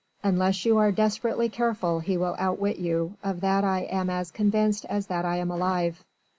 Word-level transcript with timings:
Unless 0.23 0.65
you 0.65 0.79
are 0.79 0.91
desperately 0.91 1.47
careful 1.47 1.99
he 1.99 2.17
will 2.17 2.35
outwit 2.39 2.77
you; 2.79 3.17
of 3.23 3.39
that 3.41 3.63
I 3.63 3.81
am 3.81 4.09
as 4.09 4.31
convinced 4.31 4.83
as 4.85 5.05
that 5.05 5.25
I 5.25 5.35
am 5.37 5.51
alive." 5.51 6.03